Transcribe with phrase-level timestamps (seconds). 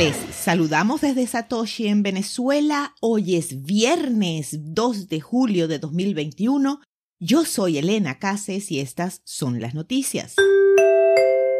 [0.00, 2.94] Les saludamos desde Satoshi en Venezuela.
[3.02, 6.80] Hoy es viernes 2 de julio de 2021.
[7.18, 10.36] Yo soy Elena Cases y estas son las noticias.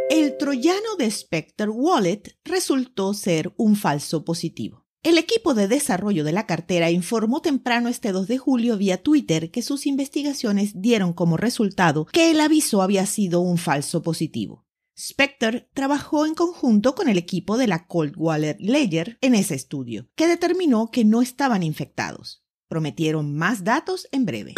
[0.09, 4.87] El troyano de Spectre Wallet resultó ser un falso positivo.
[5.03, 9.51] El equipo de desarrollo de la cartera informó temprano este 2 de julio vía Twitter
[9.51, 14.65] que sus investigaciones dieron como resultado que el aviso había sido un falso positivo.
[15.01, 20.11] Spectre trabajó en conjunto con el equipo de la Cold Wallet Ledger en ese estudio,
[20.15, 22.45] que determinó que no estaban infectados.
[22.69, 24.55] Prometieron más datos en breve.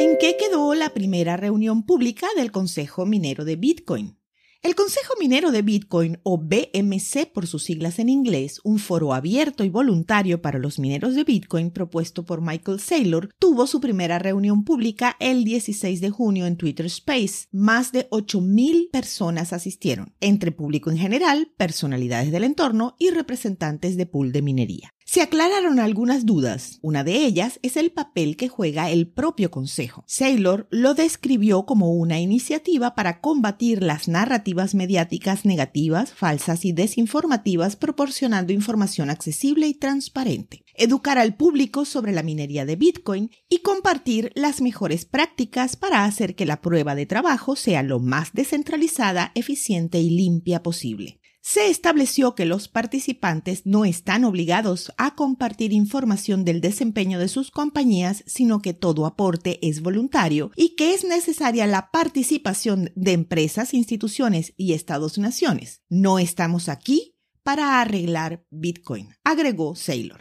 [0.00, 4.18] ¿En qué quedó la primera reunión pública del Consejo Minero de Bitcoin?
[4.60, 9.62] El Consejo Minero de Bitcoin, o BMC por sus siglas en inglés, un foro abierto
[9.62, 14.64] y voluntario para los mineros de Bitcoin propuesto por Michael Saylor, tuvo su primera reunión
[14.64, 17.46] pública el 16 de junio en Twitter Space.
[17.52, 24.06] Más de 8.000 personas asistieron, entre público en general, personalidades del entorno y representantes de
[24.06, 24.92] pool de minería.
[25.10, 26.80] Se aclararon algunas dudas.
[26.82, 30.04] Una de ellas es el papel que juega el propio Consejo.
[30.06, 37.76] Saylor lo describió como una iniciativa para combatir las narrativas mediáticas negativas, falsas y desinformativas,
[37.76, 44.30] proporcionando información accesible y transparente, educar al público sobre la minería de Bitcoin y compartir
[44.34, 50.00] las mejores prácticas para hacer que la prueba de trabajo sea lo más descentralizada, eficiente
[50.00, 51.17] y limpia posible
[51.48, 57.50] se estableció que los participantes no están obligados a compartir información del desempeño de sus
[57.50, 63.72] compañías, sino que todo aporte es voluntario y que es necesaria la participación de empresas,
[63.72, 65.80] instituciones y estados-naciones.
[65.88, 70.20] No estamos aquí para arreglar Bitcoin, agregó Saylor.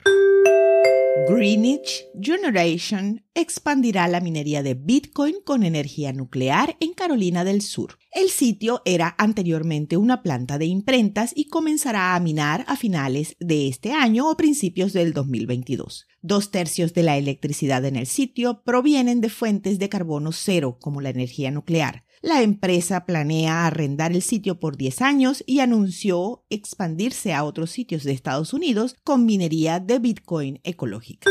[1.27, 7.99] Greenwich Generation expandirá la minería de Bitcoin con energía nuclear en Carolina del Sur.
[8.11, 13.67] El sitio era anteriormente una planta de imprentas y comenzará a minar a finales de
[13.67, 16.07] este año o principios del 2022.
[16.23, 20.99] Dos tercios de la electricidad en el sitio provienen de fuentes de carbono cero, como
[20.99, 22.05] la energía nuclear.
[22.23, 28.03] La empresa planea arrendar el sitio por 10 años y anunció expandirse a otros sitios
[28.03, 31.29] de Estados Unidos con minería de Bitcoin ecológica.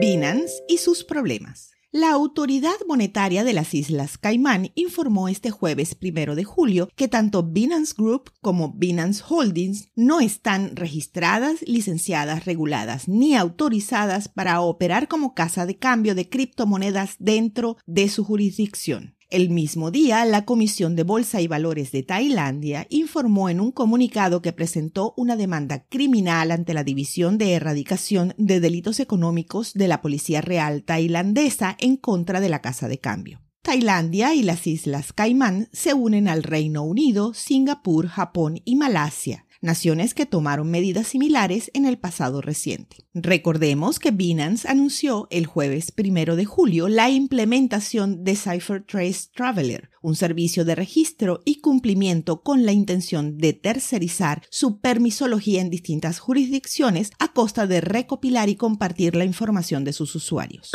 [0.00, 1.72] Binance y sus problemas.
[1.90, 7.42] La Autoridad Monetaria de las Islas Caimán informó este jueves primero de julio que tanto
[7.42, 15.34] Binance Group como Binance Holdings no están registradas, licenciadas, reguladas ni autorizadas para operar como
[15.34, 19.14] casa de cambio de criptomonedas dentro de su jurisdicción.
[19.32, 24.42] El mismo día, la Comisión de Bolsa y Valores de Tailandia informó en un comunicado
[24.42, 30.02] que presentó una demanda criminal ante la División de Erradicación de Delitos Económicos de la
[30.02, 33.40] Policía Real tailandesa en contra de la Casa de Cambio.
[33.62, 40.12] Tailandia y las Islas Caimán se unen al Reino Unido, Singapur, Japón y Malasia, naciones
[40.12, 43.06] que tomaron medidas similares en el pasado reciente.
[43.14, 50.16] Recordemos que Binance anunció el jueves primero de julio la implementación de CipherTrace Traveler, un
[50.16, 57.12] servicio de registro y cumplimiento con la intención de tercerizar su permisología en distintas jurisdicciones
[57.18, 60.72] a costa de recopilar y compartir la información de sus usuarios.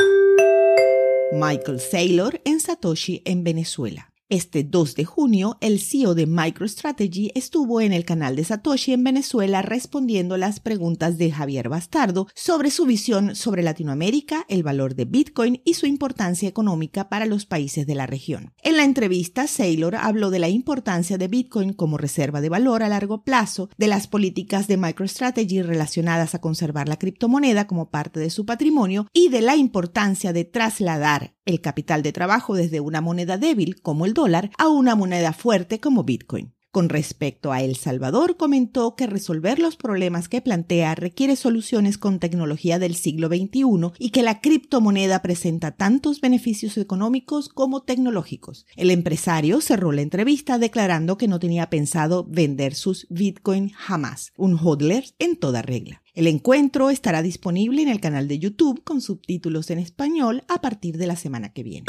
[1.33, 4.13] Michael Saylor en Satoshi en Venezuela.
[4.29, 9.05] Este 2 de junio, el CEO de MicroStrategy estuvo en el canal de Satoshi en
[9.05, 15.05] Venezuela respondiendo las preguntas de Javier Bastardo sobre su visión sobre Latinoamérica, el valor de
[15.05, 18.51] Bitcoin y su importancia económica para los países de la región.
[18.63, 22.89] En la entrevista, Saylor habló de la importancia de Bitcoin como reserva de valor a
[22.89, 28.29] largo plazo, de las políticas de MicroStrategy relacionadas a conservar la criptomoneda como parte de
[28.29, 33.37] su patrimonio y de la importancia de trasladar el capital de trabajo desde una moneda
[33.37, 36.56] débil como el dólar a una moneda fuerte como Bitcoin.
[36.77, 42.19] Con respecto a El Salvador, comentó que resolver los problemas que plantea requiere soluciones con
[42.19, 48.67] tecnología del siglo XXI y que la criptomoneda presenta tantos beneficios económicos como tecnológicos.
[48.75, 54.59] El empresario cerró la entrevista declarando que no tenía pensado vender sus Bitcoin jamás, un
[54.59, 56.03] hodler en toda regla.
[56.13, 60.99] El encuentro estará disponible en el canal de YouTube con subtítulos en español a partir
[60.99, 61.87] de la semana que viene.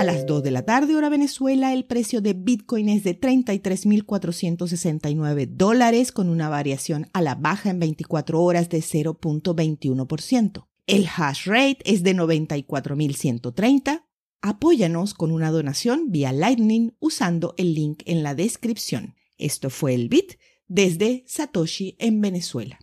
[0.00, 5.46] A las 2 de la tarde, hora Venezuela, el precio de Bitcoin es de 33.469
[5.46, 10.68] dólares con una variación a la baja en 24 horas de 0.21%.
[10.86, 14.06] El hash rate es de 94.130.
[14.40, 19.16] Apóyanos con una donación vía Lightning usando el link en la descripción.
[19.36, 22.78] Esto fue el Bit desde Satoshi en Venezuela.